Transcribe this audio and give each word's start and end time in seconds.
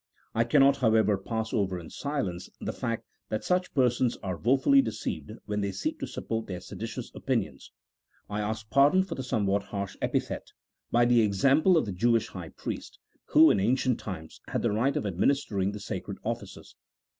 I 0.33 0.45
cannot, 0.45 0.77
however, 0.77 1.15
pass 1.15 1.53
over 1.53 1.77
in 1.77 1.91
silence 1.91 2.49
the 2.59 2.73
fact 2.73 3.05
that 3.29 3.43
such 3.43 3.71
persons 3.75 4.17
are 4.23 4.35
woefully 4.35 4.81
deceived 4.81 5.29
when 5.45 5.61
they 5.61 5.71
seek 5.71 5.99
to 5.99 6.07
support 6.07 6.47
their 6.47 6.59
seditious 6.59 7.11
opinions 7.13 7.71
(I 8.27 8.41
ask 8.41 8.67
pardon 8.71 9.03
for 9.03 9.13
the 9.13 9.21
somewhat 9.21 9.61
harsh 9.65 9.95
epithet) 10.01 10.47
by 10.89 11.05
the 11.05 11.21
example 11.21 11.77
of 11.77 11.85
the 11.85 11.91
Jewish 11.91 12.29
high 12.29 12.49
priest, 12.49 12.97
who, 13.25 13.51
in 13.51 13.59
ancient 13.59 13.99
times, 13.99 14.41
had 14.47 14.63
the 14.63 14.71
right 14.71 14.97
of 14.97 15.05
administering 15.05 15.71
the 15.71 15.79
sacred 15.79 16.17
offices. 16.23 16.73